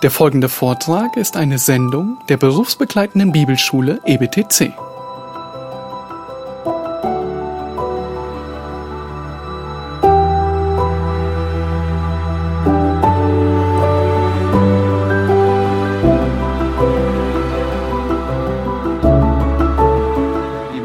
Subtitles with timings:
[0.00, 4.72] Der folgende Vortrag ist eine Sendung der berufsbegleitenden Bibelschule E EBTC.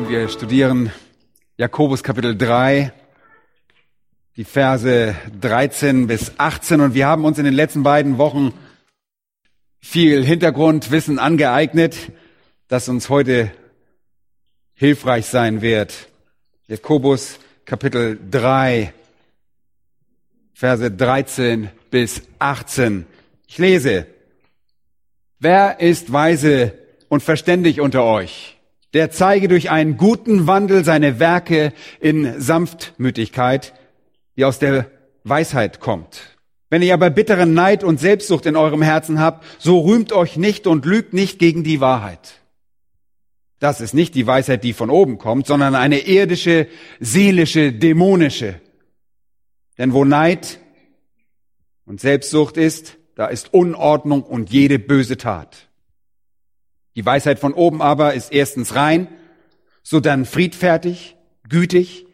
[0.10, 0.92] Wir studieren
[1.58, 2.92] Jakobus Kapitel 3,
[4.38, 8.54] die Verse 13 bis 18 und wir haben uns in den letzten beiden Wochen
[9.84, 11.98] viel Hintergrundwissen angeeignet,
[12.70, 13.52] das uns heute
[14.74, 16.08] hilfreich sein wird.
[16.68, 18.94] Jakobus Kapitel 3,
[20.54, 23.06] Verse 13 bis 18.
[23.46, 24.08] Ich lese.
[25.40, 26.74] Wer ist weise
[27.10, 28.58] und verständig unter euch?
[28.94, 33.74] Der zeige durch einen guten Wandel seine Werke in Sanftmütigkeit,
[34.38, 34.90] die aus der
[35.26, 36.33] Weisheit kommt.
[36.74, 40.66] Wenn ihr aber bitteren Neid und Selbstsucht in eurem Herzen habt, so rühmt euch nicht
[40.66, 42.42] und lügt nicht gegen die Wahrheit.
[43.60, 46.66] Das ist nicht die Weisheit, die von oben kommt, sondern eine irdische,
[47.00, 48.60] seelische, dämonische.
[49.78, 50.58] Denn wo Neid
[51.86, 55.70] und Selbstsucht ist, da ist Unordnung und jede böse Tat.
[56.96, 59.10] Die Weisheit von oben aber ist erstens rein,
[59.84, 62.08] sodann friedfertig, gütig.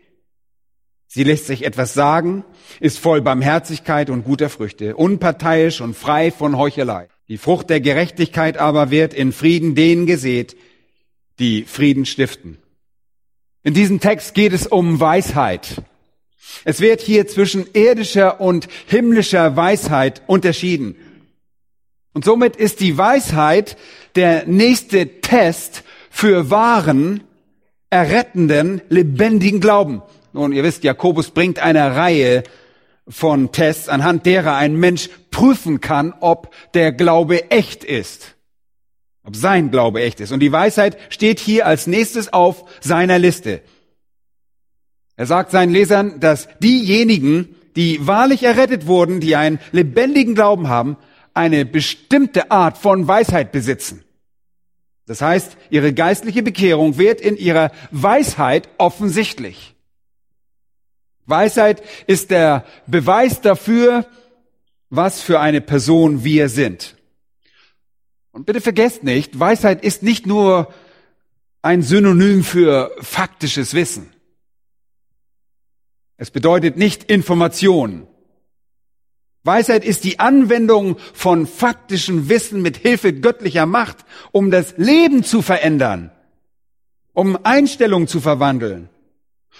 [1.11, 2.45] Sie lässt sich etwas sagen,
[2.79, 7.07] ist voll Barmherzigkeit und guter Früchte, unparteiisch und frei von Heuchelei.
[7.27, 10.55] Die Frucht der Gerechtigkeit aber wird in Frieden denen gesät,
[11.39, 12.59] die Frieden stiften.
[13.63, 15.81] In diesem Text geht es um Weisheit.
[16.63, 20.95] Es wird hier zwischen irdischer und himmlischer Weisheit unterschieden.
[22.13, 23.77] Und somit ist die Weisheit
[24.15, 27.23] der nächste Test für wahren,
[27.89, 30.03] errettenden, lebendigen Glauben.
[30.39, 32.43] Nun, ihr wisst, Jakobus bringt eine Reihe
[33.09, 38.35] von Tests, anhand derer ein Mensch prüfen kann, ob der Glaube echt ist.
[39.25, 40.31] Ob sein Glaube echt ist.
[40.31, 43.61] Und die Weisheit steht hier als nächstes auf seiner Liste.
[45.17, 50.95] Er sagt seinen Lesern, dass diejenigen, die wahrlich errettet wurden, die einen lebendigen Glauben haben,
[51.33, 54.05] eine bestimmte Art von Weisheit besitzen.
[55.05, 59.75] Das heißt, ihre geistliche Bekehrung wird in ihrer Weisheit offensichtlich.
[61.29, 64.05] Weisheit ist der Beweis dafür,
[64.89, 66.95] was für eine Person wir sind.
[68.31, 70.73] Und bitte vergesst nicht, Weisheit ist nicht nur
[71.61, 74.11] ein Synonym für faktisches Wissen.
[76.17, 78.07] Es bedeutet nicht Information.
[79.43, 83.97] Weisheit ist die Anwendung von faktischem Wissen mit Hilfe göttlicher Macht,
[84.31, 86.11] um das Leben zu verändern,
[87.13, 88.89] um Einstellungen zu verwandeln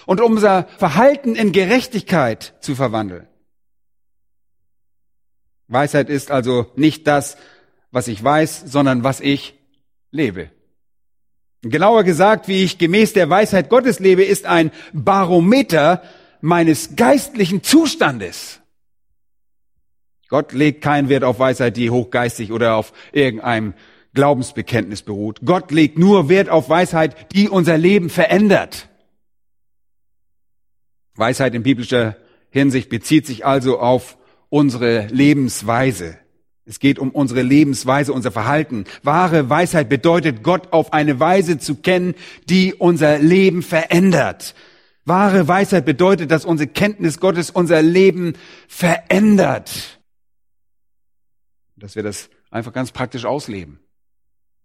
[0.06, 3.26] und unser Verhalten in Gerechtigkeit zu verwandeln.
[5.68, 7.36] Weisheit ist also nicht das,
[7.92, 9.54] was ich weiß, sondern was ich
[10.10, 10.50] lebe.
[11.62, 16.02] Genauer gesagt, wie ich gemäß der Weisheit Gottes lebe, ist ein Barometer
[16.40, 18.60] meines geistlichen Zustandes.
[20.28, 23.74] Gott legt keinen Wert auf Weisheit, die hochgeistig oder auf irgendeinem
[24.14, 25.40] Glaubensbekenntnis beruht.
[25.44, 28.88] Gott legt nur Wert auf Weisheit, die unser Leben verändert.
[31.20, 32.16] Weisheit in biblischer
[32.50, 36.18] Hinsicht bezieht sich also auf unsere Lebensweise.
[36.64, 38.84] Es geht um unsere Lebensweise, unser Verhalten.
[39.02, 42.14] Wahre Weisheit bedeutet, Gott auf eine Weise zu kennen,
[42.48, 44.54] die unser Leben verändert.
[45.04, 48.34] Wahre Weisheit bedeutet, dass unsere Kenntnis Gottes unser Leben
[48.68, 50.00] verändert.
[51.76, 53.80] Dass wir das einfach ganz praktisch ausleben,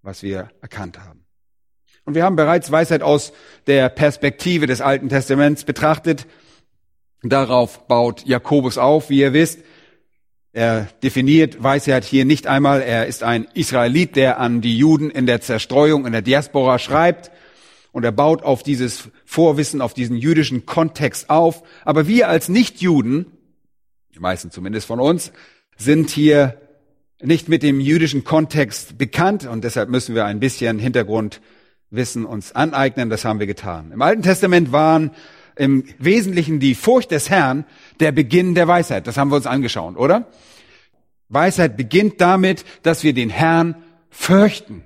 [0.02, 1.26] was wir erkannt haben.
[2.04, 3.34] Und wir haben bereits Weisheit aus
[3.66, 6.28] der Perspektive des Alten Testaments betrachtet.
[7.30, 9.60] Darauf baut Jakobus auf, wie ihr wisst.
[10.54, 12.82] Er definiert Weisheit hier nicht einmal.
[12.82, 17.32] Er ist ein Israelit, der an die Juden in der Zerstreuung, in der Diaspora schreibt.
[17.92, 21.64] Und er baut auf dieses Vorwissen, auf diesen jüdischen Kontext auf.
[21.84, 23.26] Aber wir als Nichtjuden,
[24.14, 25.32] die meisten zumindest von uns,
[25.78, 26.58] sind hier
[27.22, 33.10] nicht mit dem jüdischen Kontext bekannt und deshalb müssen wir ein bisschen Hintergrundwissen uns aneignen.
[33.10, 33.92] Das haben wir getan.
[33.92, 35.12] Im Alten Testament waren
[35.56, 37.66] im Wesentlichen die Furcht des Herrn
[38.00, 39.08] der Beginn der Weisheit.
[39.08, 40.28] Das haben wir uns angeschaut, oder?
[41.30, 43.76] Weisheit beginnt damit, dass wir den Herrn
[44.10, 44.84] fürchten.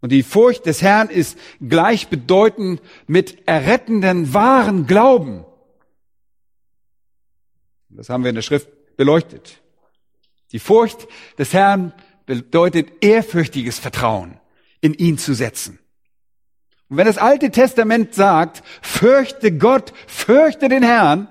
[0.00, 5.44] Und die Furcht des Herrn ist gleichbedeutend mit errettenden, wahren Glauben.
[7.90, 9.60] Das haben wir in der Schrift beleuchtet.
[10.52, 11.06] Die Furcht
[11.38, 11.92] des Herrn
[12.24, 14.40] bedeutet ehrfürchtiges Vertrauen
[14.80, 15.78] in ihn zu setzen.
[16.90, 21.28] Und wenn das Alte Testament sagt, fürchte Gott, fürchte den Herrn,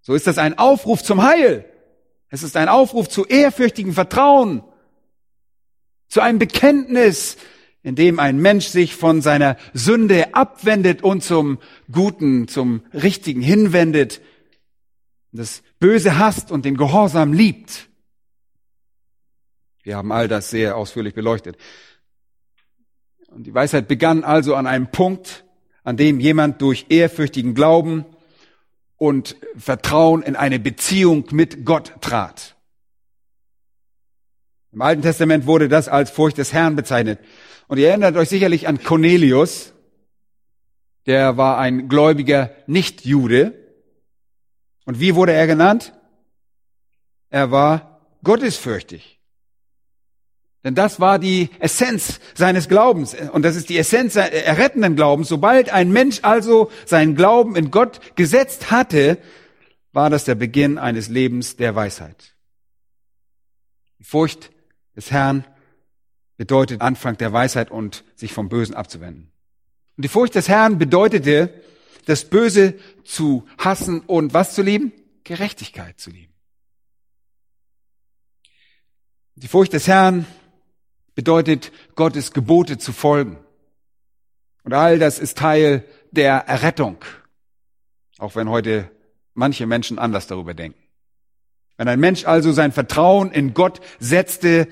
[0.00, 1.66] so ist das ein Aufruf zum Heil.
[2.30, 4.64] Es ist ein Aufruf zu ehrfürchtigem Vertrauen,
[6.08, 7.36] zu einem Bekenntnis,
[7.82, 11.58] in dem ein Mensch sich von seiner Sünde abwendet und zum
[11.90, 14.22] Guten, zum Richtigen hinwendet,
[15.30, 17.88] das Böse hasst und den Gehorsam liebt.
[19.82, 21.58] Wir haben all das sehr ausführlich beleuchtet.
[23.34, 25.44] Und die Weisheit begann also an einem Punkt,
[25.84, 28.04] an dem jemand durch ehrfürchtigen Glauben
[28.96, 32.56] und Vertrauen in eine Beziehung mit Gott trat.
[34.72, 37.18] Im Alten Testament wurde das als Furcht des Herrn bezeichnet.
[37.68, 39.72] Und ihr erinnert euch sicherlich an Cornelius,
[41.06, 43.54] der war ein gläubiger Nichtjude.
[44.84, 45.92] Und wie wurde er genannt?
[47.28, 49.21] Er war gottesfürchtig.
[50.64, 53.14] Denn das war die Essenz seines Glaubens.
[53.32, 55.28] Und das ist die Essenz errettenden Glaubens.
[55.28, 59.18] Sobald ein Mensch also seinen Glauben in Gott gesetzt hatte,
[59.92, 62.36] war das der Beginn eines Lebens der Weisheit.
[63.98, 64.50] Die Furcht
[64.94, 65.44] des Herrn
[66.36, 69.32] bedeutet Anfang der Weisheit und sich vom Bösen abzuwenden.
[69.96, 71.52] Und die Furcht des Herrn bedeutete,
[72.06, 72.74] das Böse
[73.04, 74.92] zu hassen und was zu lieben?
[75.24, 76.32] Gerechtigkeit zu lieben.
[79.34, 80.26] Die Furcht des Herrn
[81.14, 83.38] bedeutet, Gottes Gebote zu folgen.
[84.64, 86.98] Und all das ist Teil der Errettung.
[88.18, 88.90] Auch wenn heute
[89.34, 90.78] manche Menschen anders darüber denken.
[91.76, 94.68] Wenn ein Mensch also sein Vertrauen in Gott setzte,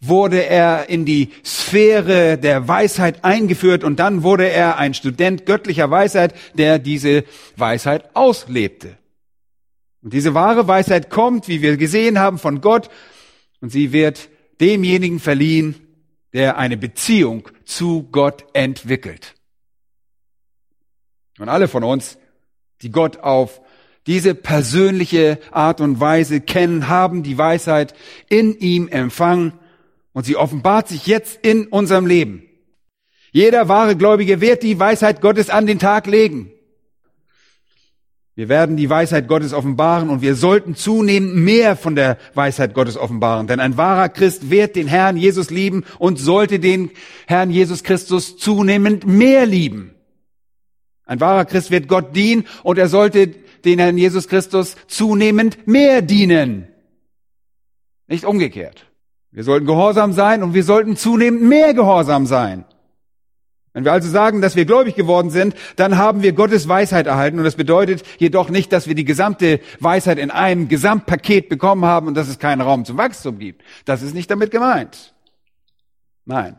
[0.00, 5.90] wurde er in die Sphäre der Weisheit eingeführt und dann wurde er ein Student göttlicher
[5.90, 7.24] Weisheit, der diese
[7.56, 8.96] Weisheit auslebte.
[10.02, 12.88] Und diese wahre Weisheit kommt, wie wir gesehen haben, von Gott
[13.60, 15.74] und sie wird demjenigen verliehen,
[16.32, 19.34] der eine Beziehung zu Gott entwickelt.
[21.38, 22.18] Und alle von uns,
[22.82, 23.60] die Gott auf
[24.06, 27.94] diese persönliche Art und Weise kennen, haben die Weisheit
[28.28, 29.52] in ihm empfangen
[30.12, 32.42] und sie offenbart sich jetzt in unserem Leben.
[33.32, 36.52] Jeder wahre Gläubige wird die Weisheit Gottes an den Tag legen.
[38.36, 42.96] Wir werden die Weisheit Gottes offenbaren und wir sollten zunehmend mehr von der Weisheit Gottes
[42.96, 43.46] offenbaren.
[43.46, 46.90] Denn ein wahrer Christ wird den Herrn Jesus lieben und sollte den
[47.26, 49.94] Herrn Jesus Christus zunehmend mehr lieben.
[51.04, 53.34] Ein wahrer Christ wird Gott dienen und er sollte
[53.64, 56.68] den Herrn Jesus Christus zunehmend mehr dienen.
[58.06, 58.86] Nicht umgekehrt.
[59.32, 62.64] Wir sollten gehorsam sein und wir sollten zunehmend mehr gehorsam sein.
[63.72, 67.38] Wenn wir also sagen, dass wir gläubig geworden sind, dann haben wir Gottes Weisheit erhalten.
[67.38, 72.08] Und das bedeutet jedoch nicht, dass wir die gesamte Weisheit in einem Gesamtpaket bekommen haben
[72.08, 73.62] und dass es keinen Raum zum Wachstum gibt.
[73.84, 75.14] Das ist nicht damit gemeint.
[76.24, 76.58] Nein.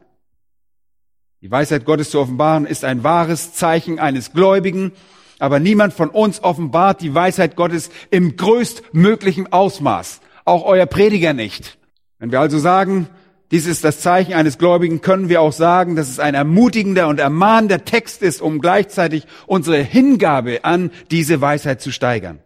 [1.41, 4.93] Die Weisheit Gottes zu offenbaren ist ein wahres Zeichen eines Gläubigen,
[5.39, 10.21] aber niemand von uns offenbart die Weisheit Gottes im größtmöglichen Ausmaß.
[10.45, 11.77] Auch euer Prediger nicht.
[12.19, 13.09] Wenn wir also sagen,
[13.51, 17.19] dies ist das Zeichen eines Gläubigen, können wir auch sagen, dass es ein ermutigender und
[17.19, 22.39] ermahnender Text ist, um gleichzeitig unsere Hingabe an diese Weisheit zu steigern.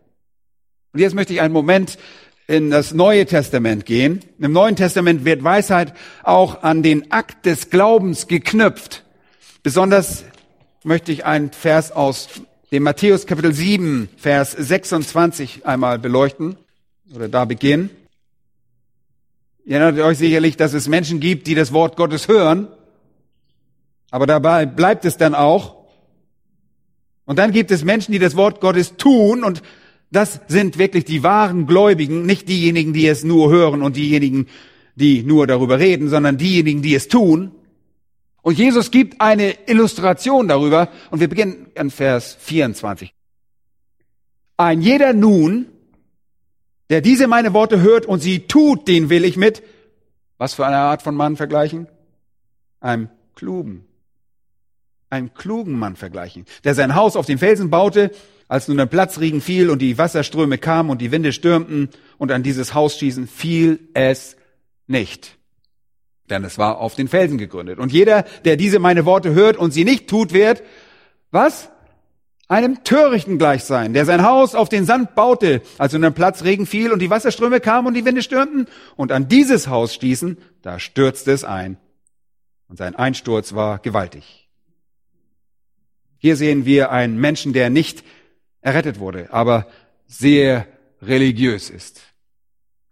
[0.94, 2.00] Und jetzt möchte ich einen Moment
[2.48, 4.22] in das Neue Testament gehen.
[4.40, 5.94] Im Neuen Testament wird Weisheit
[6.24, 9.04] auch an den Akt des Glaubens geknüpft.
[9.62, 10.26] Besonders
[10.84, 12.30] möchte ich einen Vers aus
[12.72, 16.58] dem Matthäus Kapitel 7, Vers 26 einmal beleuchten
[17.14, 17.90] oder da beginnen.
[19.68, 22.68] Ihr erinnert euch sicherlich, dass es Menschen gibt, die das Wort Gottes hören,
[24.12, 25.88] aber dabei bleibt es dann auch.
[27.26, 29.64] Und dann gibt es Menschen, die das Wort Gottes tun und
[30.12, 34.46] das sind wirklich die wahren Gläubigen, nicht diejenigen, die es nur hören und diejenigen,
[34.94, 37.52] die nur darüber reden, sondern diejenigen, die es tun.
[38.44, 43.12] Und Jesus gibt eine Illustration darüber und wir beginnen an Vers 24.
[44.58, 45.66] Ein jeder nun,
[46.90, 49.64] der diese meine Worte hört und sie tut, den will ich mit,
[50.38, 51.88] was für eine Art von Mann vergleichen?
[52.80, 53.86] Einem klugen.
[55.10, 58.12] Einem klugen Mann vergleichen, der sein Haus auf den Felsen baute,
[58.48, 62.44] als nun der Platzregen fiel und die Wasserströme kamen und die Winde stürmten und an
[62.44, 64.36] dieses Haus schießen, fiel es
[64.88, 65.38] nicht.
[66.30, 67.80] Denn es war auf den Felsen gegründet.
[67.80, 70.64] Und jeder, der diese meine Worte hört und sie nicht tut, wird,
[71.32, 71.70] was?
[72.48, 76.44] Einem Törichten gleich sein, der sein Haus auf den Sand baute, als in den Platz
[76.44, 80.38] Regen fiel und die Wasserströme kamen und die Winde stürmten und an dieses Haus stießen,
[80.62, 81.78] da stürzte es ein.
[82.68, 84.50] Und sein Einsturz war gewaltig.
[86.18, 88.04] Hier sehen wir einen Menschen, der nicht
[88.62, 89.68] errettet wurde, aber
[90.08, 90.68] sehr
[91.02, 92.02] religiös ist.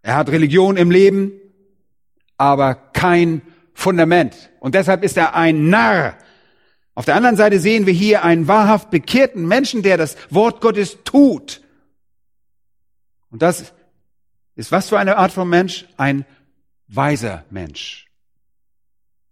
[0.04, 1.32] Er hat Religion im Leben,
[2.38, 3.42] aber kein
[3.74, 4.52] Fundament.
[4.60, 6.18] Und deshalb ist er ein Narr,
[6.96, 11.00] auf der anderen Seite sehen wir hier einen wahrhaft bekehrten Menschen, der das Wort Gottes
[11.04, 11.62] tut.
[13.32, 13.74] Und das
[14.56, 15.86] ist was für eine Art von Mensch?
[15.98, 16.26] Ein
[16.88, 18.08] weiser Mensch.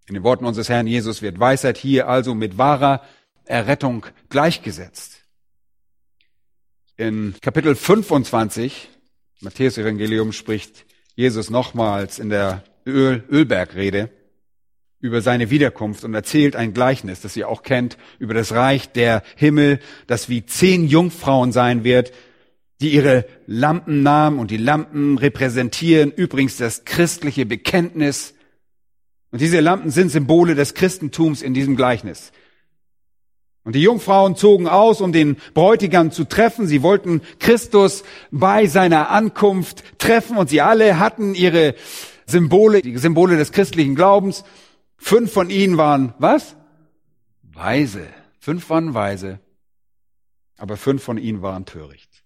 [0.07, 3.03] In den Worten unseres Herrn Jesus wird Weisheit hier also mit wahrer
[3.45, 5.19] Errettung gleichgesetzt.
[6.97, 8.89] In Kapitel 25,
[9.39, 14.09] Matthäus Evangelium, spricht Jesus nochmals in der Öl Ölbergrede
[15.01, 19.23] über seine Wiederkunft und erzählt ein Gleichnis, das ihr auch kennt, über das Reich der
[19.35, 22.13] Himmel, das wie zehn Jungfrauen sein wird,
[22.81, 28.35] die ihre Lampen nahmen und die Lampen repräsentieren übrigens das christliche Bekenntnis.
[29.31, 32.31] Und diese Lampen sind Symbole des Christentums in diesem Gleichnis.
[33.63, 36.65] Und die Jungfrauen zogen aus, um den Bräutigam zu treffen.
[36.65, 41.75] Sie wollten Christus bei seiner Ankunft treffen und sie alle hatten ihre
[42.25, 44.43] Symbole, die Symbole des christlichen Glaubens.
[45.01, 46.55] Fünf von ihnen waren was?
[47.41, 48.07] Weise.
[48.39, 49.39] Fünf waren weise.
[50.57, 52.23] Aber fünf von ihnen waren töricht.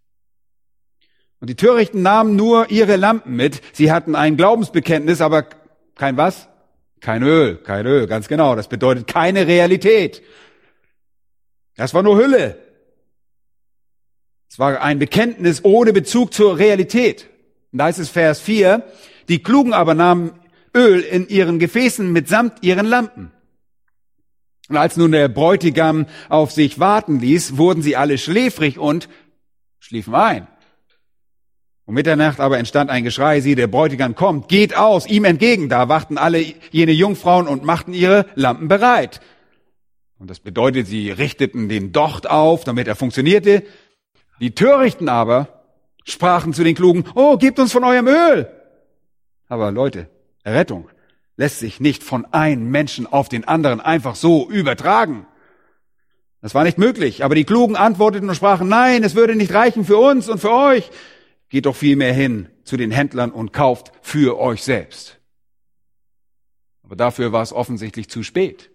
[1.39, 3.61] Und die Törichten nahmen nur ihre Lampen mit.
[3.73, 5.47] Sie hatten ein Glaubensbekenntnis, aber
[5.95, 6.49] kein was?
[6.99, 8.55] Kein Öl, kein Öl, ganz genau.
[8.55, 10.21] Das bedeutet keine Realität.
[11.77, 12.59] Das war nur Hülle.
[14.49, 17.29] Es war ein Bekenntnis ohne Bezug zur Realität.
[17.71, 18.83] Und da ist es Vers 4.
[19.29, 20.33] Die Klugen aber nahmen
[20.75, 23.31] Öl in ihren Gefäßen mitsamt ihren Lampen.
[24.67, 29.07] Und als nun der Bräutigam auf sich warten ließ, wurden sie alle schläfrig und
[29.79, 30.47] schliefen ein.
[31.85, 35.69] Um Mitternacht aber entstand ein Geschrei, sie, der Bräutigam kommt, geht aus, ihm entgegen.
[35.69, 39.21] Da wachten alle jene Jungfrauen und machten ihre Lampen bereit.
[40.17, 43.63] Und das bedeutet, sie richteten den Docht auf, damit er funktionierte.
[44.39, 45.63] Die Törichten aber
[46.05, 48.49] sprachen zu den Klugen, oh, gebt uns von eurem Öl.
[49.47, 50.09] Aber Leute,
[50.45, 50.89] Errettung
[51.37, 55.25] lässt sich nicht von einem Menschen auf den anderen einfach so übertragen.
[56.41, 57.23] Das war nicht möglich.
[57.23, 60.51] Aber die Klugen antworteten und sprachen, nein, es würde nicht reichen für uns und für
[60.51, 60.91] euch.
[61.49, 65.19] Geht doch vielmehr hin zu den Händlern und kauft für euch selbst.
[66.83, 68.69] Aber dafür war es offensichtlich zu spät.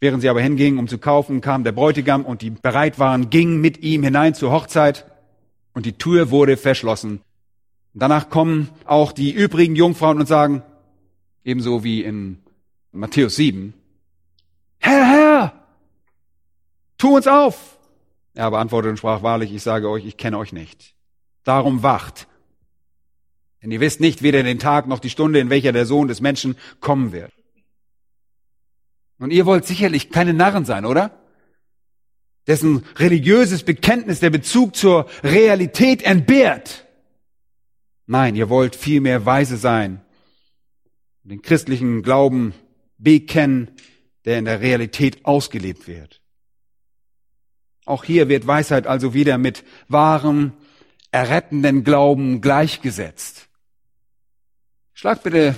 [0.00, 3.60] Während sie aber hingingen, um zu kaufen, kam der Bräutigam und die bereit waren, gingen
[3.60, 5.06] mit ihm hinein zur Hochzeit
[5.72, 7.20] und die Tür wurde verschlossen.
[7.98, 10.62] Danach kommen auch die übrigen Jungfrauen und sagen,
[11.44, 12.42] ebenso wie in
[12.92, 13.72] Matthäus 7,
[14.78, 15.66] Herr, Herr,
[16.98, 17.78] tu uns auf.
[18.34, 20.94] Er beantwortete und sprach wahrlich, ich sage euch, ich kenne euch nicht.
[21.42, 22.28] Darum wacht.
[23.62, 26.20] Denn ihr wisst nicht weder den Tag noch die Stunde, in welcher der Sohn des
[26.20, 27.32] Menschen kommen wird.
[29.18, 31.18] Und ihr wollt sicherlich keine Narren sein, oder?
[32.46, 36.85] Dessen religiöses Bekenntnis der Bezug zur Realität entbehrt.
[38.06, 40.00] Nein, ihr wollt vielmehr weise sein,
[41.24, 42.54] den christlichen Glauben
[42.98, 43.70] bekennen,
[44.24, 46.20] der in der Realität ausgelebt wird.
[47.84, 50.52] Auch hier wird Weisheit also wieder mit wahrem,
[51.12, 53.48] errettenden Glauben gleichgesetzt.
[54.92, 55.54] Schlag bitte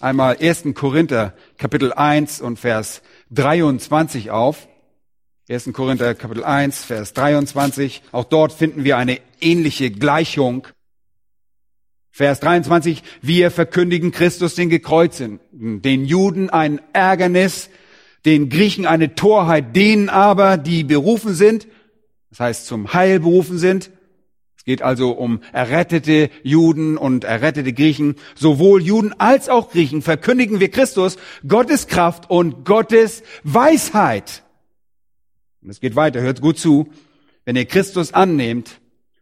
[0.00, 0.74] einmal 1.
[0.74, 4.68] Korinther Kapitel 1 und Vers 23 auf.
[5.48, 5.72] 1.
[5.72, 8.02] Korinther Kapitel 1, Vers 23.
[8.12, 10.68] Auch dort finden wir eine ähnliche Gleichung.
[12.10, 13.02] Vers 23.
[13.22, 17.70] Wir verkündigen Christus den Gekreuzten, den Juden ein Ärgernis,
[18.24, 21.68] den Griechen eine Torheit, denen aber, die berufen sind,
[22.30, 23.90] das heißt zum Heil berufen sind,
[24.60, 28.16] es geht also um errettete Juden und errettete Griechen.
[28.34, 31.16] Sowohl Juden als auch Griechen verkündigen wir Christus,
[31.48, 34.42] Gottes Kraft und Gottes Weisheit.
[35.62, 36.90] Und es geht weiter, hört gut zu.
[37.46, 38.79] Wenn ihr Christus annehmt,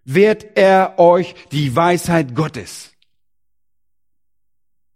[0.09, 2.93] wird er euch die Weisheit Gottes.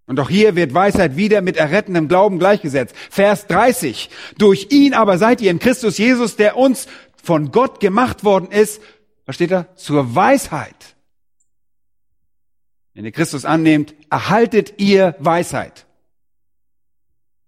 [0.07, 2.97] Und auch hier wird Weisheit wieder mit errettendem Glauben gleichgesetzt.
[3.11, 4.09] Vers 30.
[4.39, 6.89] Durch ihn aber seid ihr in Christus Jesus, der uns
[7.23, 8.81] von Gott gemacht worden ist,
[9.27, 9.75] was steht da?
[9.77, 10.97] Zur Weisheit.
[12.95, 15.87] Wenn ihr Christus annehmt, erhaltet ihr Weisheit.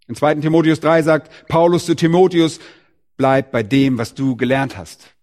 [0.07, 0.37] In 2.
[0.37, 2.61] Timotheus 3 sagt Paulus zu Timotheus,
[3.17, 5.15] bleib bei dem, was du gelernt hast.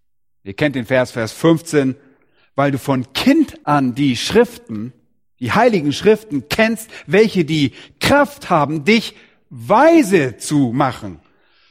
[0.44, 1.96] Ihr kennt den Vers, Vers 15,
[2.56, 4.94] weil du von Kind an die Schriften,
[5.40, 9.16] die heiligen Schriften kennst, welche die Kraft haben, dich
[9.50, 11.20] weise zu machen,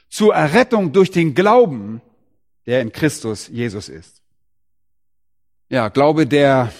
[0.09, 2.03] zur Errettung durch den Glauben,
[2.67, 4.23] der in Christus Jesus ist.
[5.69, 6.73] Ja, Glaube, der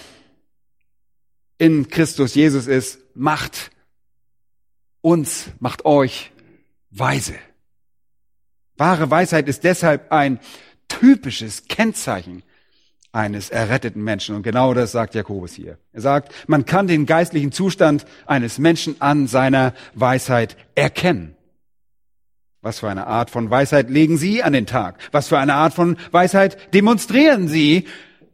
[1.59, 3.71] in Christus Jesus ist, macht
[5.01, 6.33] uns, macht euch
[6.91, 7.37] weise.
[8.77, 10.41] Wahre Weisheit ist deshalb ein
[10.89, 12.43] typisches Kennzeichen
[13.13, 14.37] eines erretteten Menschen.
[14.37, 15.79] Und genau das sagt Jakobus hier.
[15.93, 21.35] Er sagt, man kann den geistlichen Zustand eines Menschen an seiner Weisheit erkennen.
[22.63, 24.99] Was für eine Art von Weisheit legen Sie an den Tag?
[25.13, 27.87] Was für eine Art von Weisheit demonstrieren Sie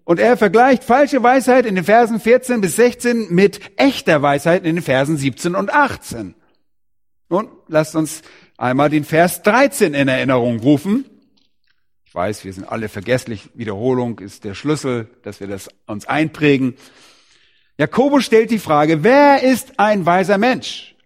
[0.08, 4.76] Und er vergleicht falsche Weisheit in den Versen 14 bis 16 mit echter Weisheit in
[4.76, 6.36] den Versen 17 und 18.
[7.28, 8.22] Nun, lasst uns
[8.56, 11.06] einmal den Vers 13 in Erinnerung rufen.
[12.16, 13.50] Weiß, wir sind alle vergesslich.
[13.52, 16.74] Wiederholung ist der Schlüssel, dass wir das uns einprägen.
[17.76, 20.96] Jakobus stellt die Frage, wer ist ein weiser Mensch?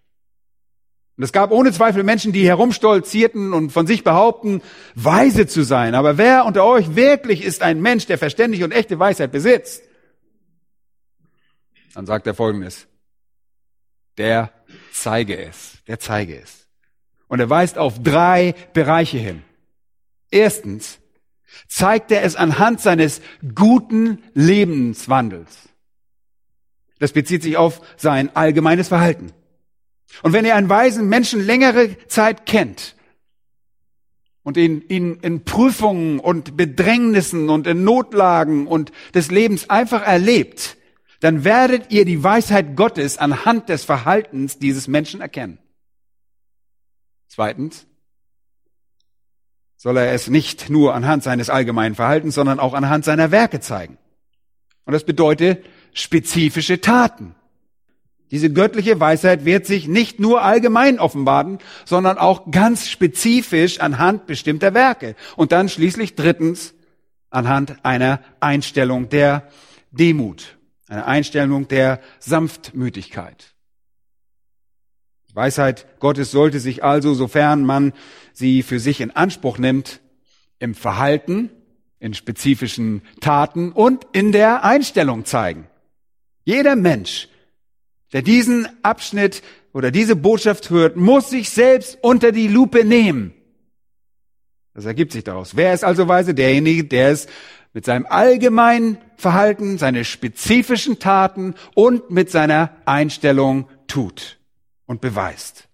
[1.17, 4.61] Und es gab ohne Zweifel Menschen, die herumstolzierten und von sich behaupten,
[4.95, 5.95] weise zu sein.
[5.95, 9.83] Aber wer unter euch wirklich ist ein Mensch, der verständig und echte Weisheit besitzt?
[11.93, 12.87] Dann sagt er folgendes.
[14.17, 14.49] Der
[14.93, 15.79] zeige es.
[15.87, 16.67] Der zeige es.
[17.27, 19.43] Und er weist auf drei Bereiche hin.
[20.31, 21.00] Erstens
[21.67, 23.21] zeigt er es anhand seines
[23.55, 25.69] guten Lebenswandels.
[26.99, 29.31] Das bezieht sich auf sein allgemeines Verhalten.
[30.23, 32.95] Und wenn ihr einen weisen Menschen längere Zeit kennt
[34.43, 40.77] und ihn, ihn in Prüfungen und Bedrängnissen und in Notlagen und des Lebens einfach erlebt,
[41.21, 45.59] dann werdet ihr die Weisheit Gottes anhand des Verhaltens dieses Menschen erkennen.
[47.27, 47.87] Zweitens
[49.81, 53.97] soll er es nicht nur anhand seines allgemeinen Verhaltens, sondern auch anhand seiner Werke zeigen.
[54.85, 57.33] Und das bedeutet spezifische Taten.
[58.29, 64.75] Diese göttliche Weisheit wird sich nicht nur allgemein offenbaren, sondern auch ganz spezifisch anhand bestimmter
[64.75, 65.15] Werke.
[65.35, 66.75] Und dann schließlich drittens
[67.31, 69.47] anhand einer Einstellung der
[69.89, 70.59] Demut,
[70.89, 73.50] einer Einstellung der Sanftmütigkeit.
[75.35, 77.93] Weisheit Gottes sollte sich also, sofern man
[78.33, 80.01] sie für sich in Anspruch nimmt,
[80.59, 81.49] im Verhalten,
[81.99, 85.67] in spezifischen Taten und in der Einstellung zeigen.
[86.43, 87.29] Jeder Mensch
[88.13, 89.41] der diesen Abschnitt
[89.73, 93.33] oder diese Botschaft hört, muss sich selbst unter die Lupe nehmen.
[94.73, 95.55] Das ergibt sich daraus.
[95.55, 96.33] Wer ist also weise?
[96.33, 97.27] Derjenige, der es
[97.73, 104.40] mit seinem allgemeinen Verhalten, seine spezifischen Taten und mit seiner Einstellung tut
[104.91, 105.69] und beweist.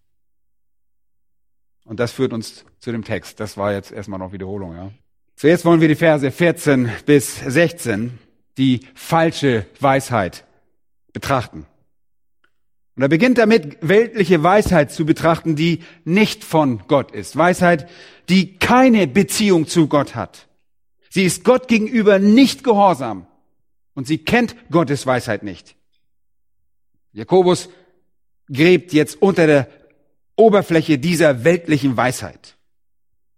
[1.85, 3.39] Und das führt uns zu dem Text.
[3.39, 4.91] Das war jetzt erstmal noch Wiederholung, ja.
[5.35, 8.19] Zuerst wollen wir die Verse 14 bis 16,
[8.59, 10.45] die falsche Weisheit
[11.13, 11.65] betrachten.
[12.95, 17.35] Und er beginnt damit, weltliche Weisheit zu betrachten, die nicht von Gott ist.
[17.35, 17.89] Weisheit,
[18.29, 20.47] die keine Beziehung zu Gott hat.
[21.09, 23.25] Sie ist Gott gegenüber nicht gehorsam.
[23.95, 25.75] Und sie kennt Gottes Weisheit nicht.
[27.13, 27.69] Jakobus
[28.51, 29.67] gräbt jetzt unter der
[30.35, 32.57] Oberfläche dieser weltlichen Weisheit,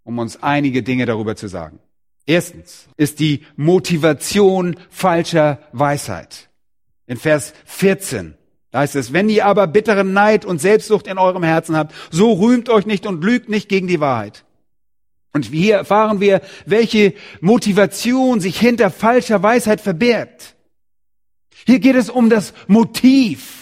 [0.04, 1.78] um uns einige Dinge darüber zu sagen.
[2.26, 6.48] Erstens ist die Motivation falscher Weisheit.
[7.06, 8.34] In Vers 14
[8.70, 12.32] da heißt es, wenn ihr aber bitteren Neid und Selbstsucht in eurem Herzen habt, so
[12.34, 14.44] rühmt euch nicht und lügt nicht gegen die Wahrheit.
[15.32, 20.56] Und hier erfahren wir, welche Motivation sich hinter falscher Weisheit verbirgt.
[21.66, 23.59] Hier geht es um das Motiv.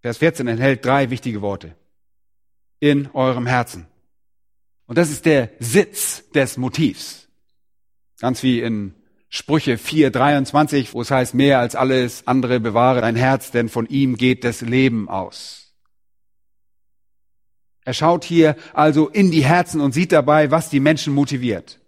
[0.00, 1.74] Vers 14 enthält drei wichtige Worte.
[2.78, 3.86] In eurem Herzen.
[4.86, 7.28] Und das ist der Sitz des Motivs.
[8.18, 8.94] Ganz wie in
[9.28, 13.86] Sprüche 4, 23, wo es heißt, mehr als alles andere bewahre dein Herz, denn von
[13.86, 15.72] ihm geht das Leben aus.
[17.84, 21.80] Er schaut hier also in die Herzen und sieht dabei, was die Menschen motiviert.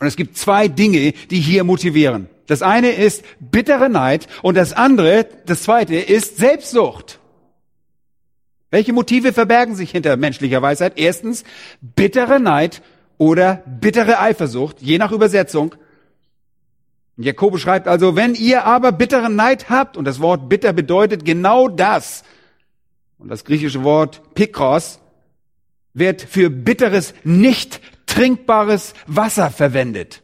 [0.00, 2.28] Und es gibt zwei Dinge, die hier motivieren.
[2.46, 7.18] Das eine ist bittere Neid und das andere, das zweite, ist Selbstsucht.
[8.70, 10.94] Welche Motive verbergen sich hinter menschlicher Weisheit?
[10.96, 11.44] Erstens
[11.80, 12.82] bittere Neid
[13.18, 15.74] oder bittere Eifersucht, je nach Übersetzung.
[17.18, 21.68] Jakobus schreibt also, wenn ihr aber bitteren Neid habt, und das Wort bitter bedeutet genau
[21.68, 22.24] das,
[23.18, 24.98] und das griechische Wort pikros
[25.94, 30.21] wird für bitteres, nicht trinkbares Wasser verwendet.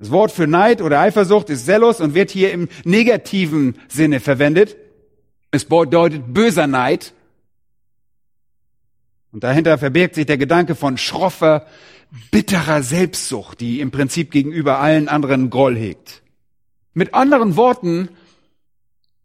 [0.00, 4.78] Das Wort für Neid oder Eifersucht ist Zelos und wird hier im negativen Sinne verwendet.
[5.50, 7.12] Es bedeutet böser Neid.
[9.30, 11.66] Und dahinter verbirgt sich der Gedanke von schroffer,
[12.30, 16.22] bitterer Selbstsucht, die im Prinzip gegenüber allen anderen Groll hegt.
[16.94, 18.08] Mit anderen Worten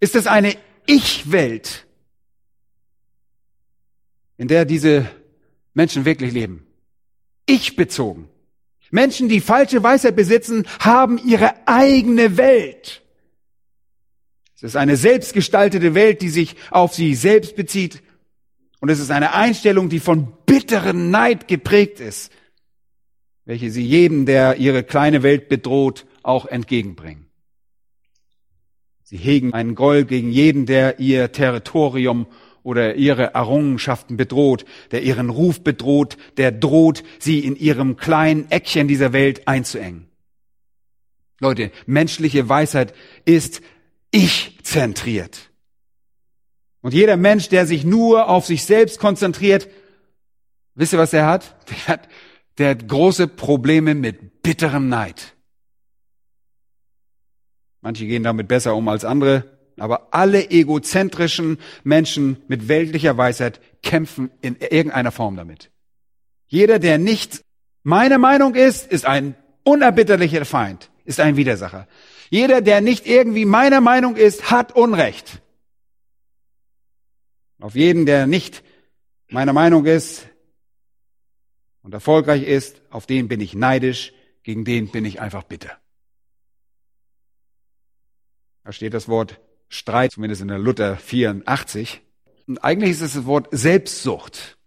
[0.02, 0.58] ist es eine
[0.88, 1.86] Ich-Welt,
[4.36, 5.10] in der diese
[5.74, 6.68] Menschen wirklich leben.
[7.46, 8.28] Ich bezogen.
[8.96, 13.04] Menschen, die falsche Weisheit besitzen, haben ihre eigene Welt.
[14.56, 18.02] Es ist eine selbstgestaltete Welt, die sich auf sie selbst bezieht.
[18.80, 22.32] Und es ist eine Einstellung, die von bitteren Neid geprägt ist
[23.46, 27.28] welche sie jedem, der ihre kleine Welt bedroht, auch entgegenbringen.
[29.04, 32.26] Sie hegen einen Groll gegen jeden, der ihr Territorium
[32.66, 38.88] oder ihre Errungenschaften bedroht, der ihren Ruf bedroht, der droht, sie in ihrem kleinen Eckchen
[38.88, 40.08] dieser Welt einzuengen.
[41.40, 43.62] Leute, menschliche Weisheit ist
[44.10, 45.52] ich-zentriert.
[46.82, 49.68] Und jeder Mensch, der sich nur auf sich selbst konzentriert,
[50.74, 51.56] wisst ihr, was er hat?
[51.70, 52.10] Der hat,
[52.58, 55.36] der hat große Probleme mit bitterem Neid.
[57.82, 64.32] Manche gehen damit besser um als andere, aber alle egozentrischen Menschen mit weltlicher Weisheit kämpfen
[64.42, 65.72] in irgendeiner Form damit.
[66.48, 67.42] Jeder, der nicht
[67.84, 71.88] meine Meinung ist, ist ein unerbitterlicher Feind, ist ein Widersacher.
[72.30, 75.42] Jeder, der nicht irgendwie meiner Meinung ist, hat Unrecht.
[77.60, 78.64] Auf jeden, der nicht
[79.30, 80.28] meiner Meinung ist
[81.82, 85.78] und erfolgreich ist, auf den bin ich neidisch, gegen den bin ich einfach bitter.
[88.64, 89.40] Da steht das Wort
[89.76, 92.02] Streit, zumindest in der Luther 84.
[92.48, 94.58] Und eigentlich ist es das Wort Selbstsucht.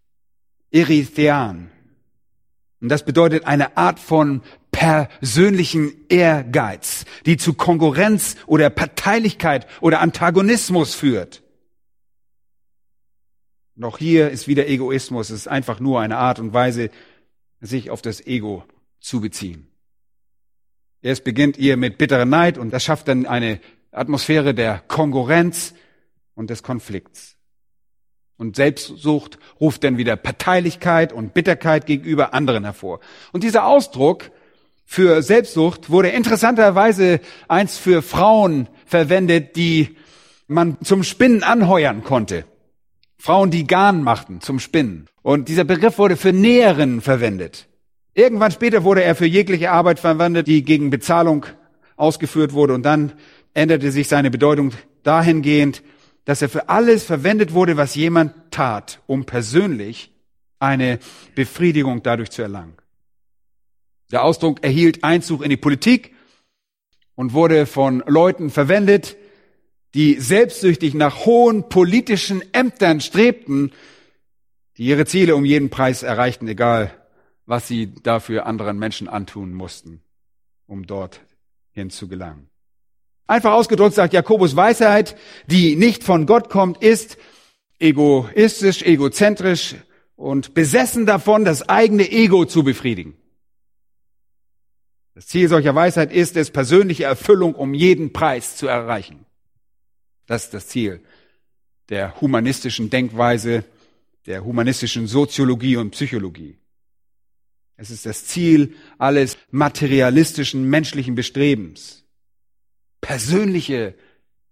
[0.71, 1.71] Erythean.
[2.81, 10.95] Und das bedeutet eine Art von persönlichen Ehrgeiz, die zu Konkurrenz oder Parteilichkeit oder Antagonismus
[10.95, 11.43] führt.
[13.75, 15.31] Noch hier ist wieder Egoismus.
[15.31, 16.91] Es ist einfach nur eine Art und Weise,
[17.61, 18.65] sich auf das Ego
[19.01, 19.69] zu beziehen.
[21.01, 23.61] Erst beginnt ihr mit bitterer Neid und das schafft dann eine
[23.93, 25.75] Atmosphäre der Konkurrenz
[26.35, 27.37] und des Konflikts.
[28.37, 33.01] Und Selbstsucht ruft dann wieder Parteilichkeit und Bitterkeit gegenüber anderen hervor.
[33.33, 34.31] Und dieser Ausdruck
[34.85, 39.97] für Selbstsucht wurde interessanterweise eins für Frauen verwendet, die
[40.47, 42.45] man zum Spinnen anheuern konnte.
[43.19, 45.09] Frauen, die Garn machten zum Spinnen.
[45.23, 47.69] Und dieser Begriff wurde für Näherinnen verwendet.
[48.15, 51.45] Irgendwann später wurde er für jegliche Arbeit verwendet, die gegen Bezahlung
[51.97, 52.75] ausgeführt wurde.
[52.75, 53.13] Und dann
[53.59, 55.83] änderte sich seine Bedeutung dahingehend,
[56.25, 60.13] dass er für alles verwendet wurde, was jemand tat, um persönlich
[60.59, 60.99] eine
[61.35, 62.77] Befriedigung dadurch zu erlangen.
[64.11, 66.15] Der Ausdruck erhielt Einzug in die Politik
[67.15, 69.17] und wurde von Leuten verwendet,
[69.95, 73.73] die selbstsüchtig nach hohen politischen Ämtern strebten,
[74.77, 76.95] die ihre Ziele um jeden Preis erreichten, egal
[77.47, 80.03] was sie dafür anderen Menschen antun mussten,
[80.67, 81.23] um dort
[81.73, 82.48] hin zu gelangen.
[83.29, 85.15] Einfach ausgedrückt sagt Jakobus Weisheit,
[85.47, 87.19] die nicht von Gott kommt, ist
[87.79, 89.77] egoistisch, egozentrisch
[90.17, 93.17] und besessen davon, das eigene Ego zu befriedigen.
[95.15, 99.27] Das Ziel solcher Weisheit ist es, persönliche Erfüllung um jeden Preis zu erreichen.
[100.27, 101.03] Das ist das Ziel
[101.91, 103.65] der humanistischen Denkweise,
[104.27, 106.59] der humanistischen Soziologie und Psychologie.
[107.77, 112.05] Es ist das Ziel alles materialistischen menschlichen Bestrebens.
[113.09, 113.95] Persönliche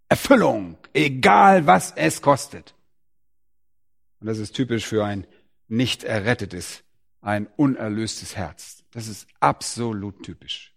[0.09, 2.75] Erfüllung, egal was es kostet.
[4.19, 5.27] Und das ist typisch für ein
[5.69, 6.83] nicht errettetes,
[7.21, 8.83] ein unerlöstes Herz.
[8.93, 10.73] Das ist absolut typisch.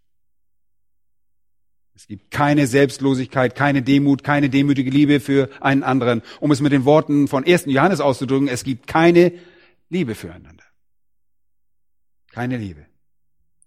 [1.96, 6.22] Es gibt keine Selbstlosigkeit, keine Demut, keine demütige Liebe für einen anderen.
[6.42, 7.68] Um es mit den Worten von 1.
[7.68, 9.32] Johannes auszudrücken, es gibt keine
[9.88, 10.66] Liebe füreinander.
[12.32, 12.88] Keine Liebe.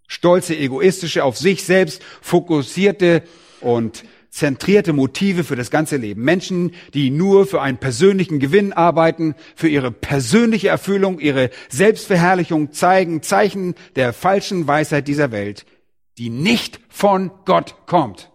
[0.07, 3.23] Stolze, egoistische, auf sich selbst fokussierte
[3.63, 6.23] und zentrierte Motive für das ganze Leben.
[6.23, 13.21] Menschen, die nur für einen persönlichen Gewinn arbeiten, für ihre persönliche Erfüllung, ihre Selbstverherrlichung zeigen,
[13.21, 15.65] Zeichen der falschen Weisheit dieser Welt,
[16.17, 18.31] die nicht von Gott kommt.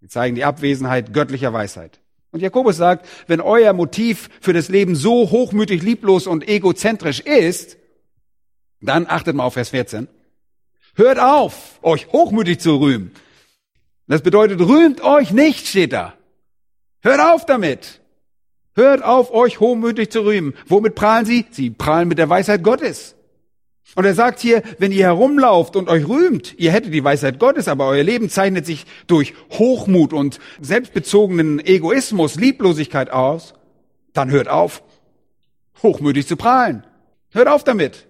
[0.00, 2.00] Sie zeigen die Abwesenheit göttlicher Weisheit.
[2.30, 7.76] Und Jakobus sagt, wenn euer Motiv für das Leben so hochmütig, lieblos und egozentrisch ist,
[8.80, 10.08] dann achtet mal auf Vers 14.
[10.94, 13.12] Hört auf, euch hochmütig zu rühmen.
[14.08, 16.14] Das bedeutet, rühmt euch nicht, steht da.
[17.00, 18.00] Hört auf damit.
[18.74, 20.54] Hört auf, euch hochmütig zu rühmen.
[20.66, 21.46] Womit prahlen sie?
[21.50, 23.14] Sie prahlen mit der Weisheit Gottes.
[23.94, 27.68] Und er sagt hier, wenn ihr herumlauft und euch rühmt, ihr hättet die Weisheit Gottes,
[27.68, 33.54] aber euer Leben zeichnet sich durch Hochmut und selbstbezogenen Egoismus, Lieblosigkeit aus,
[34.12, 34.82] dann hört auf,
[35.82, 36.84] hochmütig zu prahlen.
[37.30, 38.06] Hört auf damit.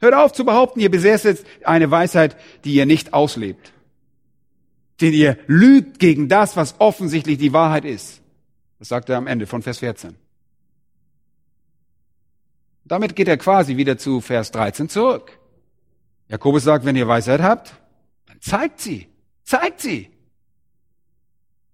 [0.00, 3.72] Hört auf zu behaupten, ihr besäßet eine Weisheit, die ihr nicht auslebt.
[5.00, 8.22] Den ihr lügt gegen das, was offensichtlich die Wahrheit ist.
[8.78, 10.14] Das sagt er am Ende von Vers 14.
[12.84, 15.38] Damit geht er quasi wieder zu Vers 13 zurück.
[16.28, 17.74] Jakobus sagt, wenn ihr Weisheit habt,
[18.26, 19.08] dann zeigt sie.
[19.44, 20.10] Zeigt sie.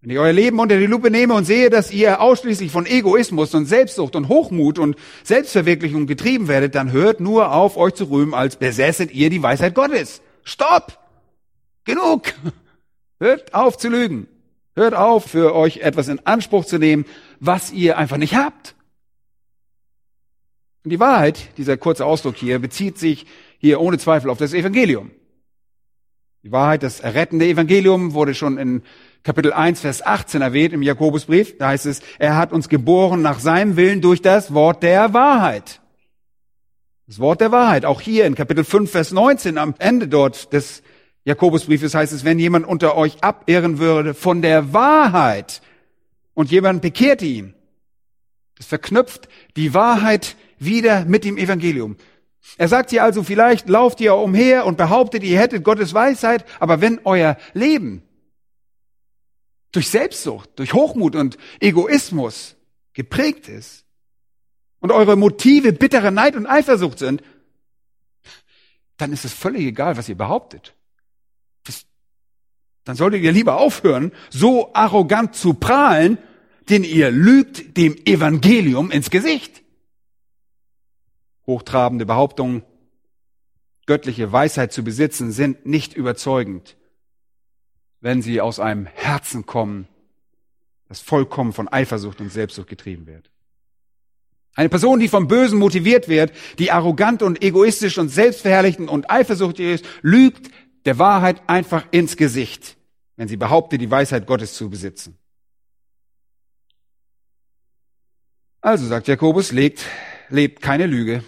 [0.01, 3.55] Wenn ich euer Leben unter die Lupe nehme und sehe, dass ihr ausschließlich von Egoismus
[3.55, 8.35] und Selbstsucht und Hochmut und Selbstverwirklichung getrieben werdet, dann hört nur auf, euch zu rühmen,
[8.35, 10.21] als besäßet ihr die Weisheit Gottes.
[10.43, 10.99] Stopp!
[11.85, 12.35] Genug!
[13.23, 14.27] Hört auf zu lügen.
[14.75, 17.05] Hört auf, für euch etwas in Anspruch zu nehmen,
[17.39, 18.75] was ihr einfach nicht habt.
[20.83, 23.27] Und die Wahrheit, dieser kurze Ausdruck hier, bezieht sich
[23.59, 25.13] hier ohne Zweifel auf das Evangelium.
[26.43, 28.83] Die Wahrheit, das errettende Evangelium wurde schon in
[29.23, 31.57] Kapitel 1, Vers 18 erwähnt im Jakobusbrief.
[31.59, 35.81] Da heißt es, er hat uns geboren nach seinem Willen durch das Wort der Wahrheit.
[37.07, 37.85] Das Wort der Wahrheit.
[37.85, 40.83] Auch hier in Kapitel 5, Vers 19 am Ende dort des
[41.25, 45.63] Jakobusbriefes heißt es, wenn jemand unter euch abehren würde von der Wahrheit
[46.35, 47.55] und jemand bekehrt ihn.
[48.57, 51.97] Das verknüpft die Wahrheit wieder mit dem Evangelium.
[52.59, 56.81] Er sagt hier also, vielleicht lauft ihr umher und behauptet, ihr hättet Gottes Weisheit, aber
[56.81, 58.03] wenn euer Leben
[59.71, 62.57] durch Selbstsucht, durch Hochmut und Egoismus
[62.93, 63.85] geprägt ist
[64.81, 67.23] und eure Motive bittere Neid und Eifersucht sind,
[68.97, 70.75] dann ist es völlig egal, was ihr behauptet.
[72.85, 76.19] Dann solltet ihr lieber aufhören, so arrogant zu prahlen,
[76.69, 79.63] denn ihr lügt dem Evangelium ins Gesicht.
[81.47, 82.63] Hochtrabende Behauptungen,
[83.87, 86.77] göttliche Weisheit zu besitzen, sind nicht überzeugend
[88.03, 89.89] wenn sie aus einem Herzen kommen,
[90.89, 93.31] das vollkommen von Eifersucht und Selbstsucht getrieben wird.
[94.55, 99.67] Eine Person, die vom Bösen motiviert wird, die arrogant und egoistisch und selbstverherrlichend und eifersüchtig
[99.67, 100.51] ist, lügt
[100.85, 102.77] der Wahrheit einfach ins Gesicht,
[103.17, 105.19] wenn sie behauptet, die Weisheit Gottes zu besitzen.
[108.61, 109.85] Also, sagt Jakobus, lebt,
[110.29, 111.25] lebt keine Lüge,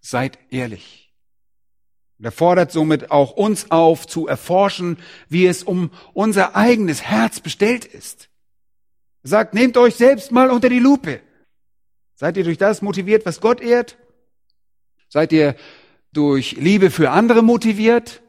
[0.00, 1.14] seid ehrlich.
[2.18, 7.40] Und er fordert somit auch uns auf, zu erforschen, wie es um unser eigenes Herz
[7.40, 8.28] bestellt ist.
[9.22, 11.20] Er sagt, nehmt euch selbst mal unter die Lupe.
[12.14, 13.96] Seid ihr durch das motiviert, was Gott ehrt?
[15.08, 15.54] Seid ihr
[16.12, 18.20] durch Liebe für andere motiviert?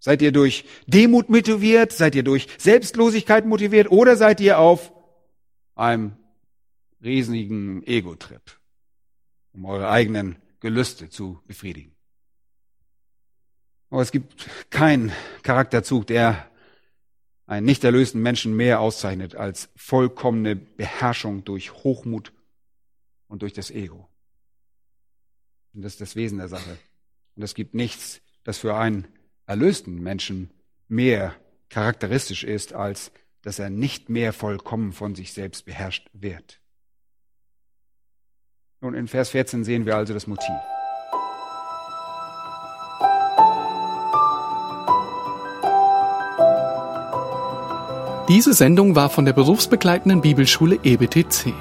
[0.00, 1.92] Seid ihr durch Demut motiviert?
[1.92, 3.90] Seid ihr durch Selbstlosigkeit motiviert?
[3.90, 4.92] Oder seid ihr auf
[5.74, 6.16] einem
[7.02, 8.42] riesigen Ego-Trip,
[9.52, 11.94] um eure eigenen Gelüste zu befriedigen?
[13.90, 16.48] Aber es gibt keinen Charakterzug, der
[17.46, 22.32] einen nicht erlösten Menschen mehr auszeichnet als vollkommene Beherrschung durch Hochmut
[23.26, 24.08] und durch das Ego.
[25.72, 26.78] Und das ist das Wesen der Sache.
[27.36, 29.08] Und es gibt nichts, das für einen
[29.48, 30.50] erlösten Menschen
[30.88, 31.34] mehr
[31.70, 33.10] charakteristisch ist, als
[33.42, 36.60] dass er nicht mehr vollkommen von sich selbst beherrscht wird.
[38.80, 40.54] Nun, in Vers 14 sehen wir also das Motiv.
[48.28, 51.54] Diese Sendung war von der berufsbegleitenden Bibelschule EBTC.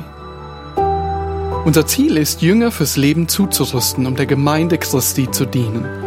[1.64, 6.07] Unser Ziel ist, Jünger fürs Leben zuzurüsten, um der Gemeinde Christi zu dienen.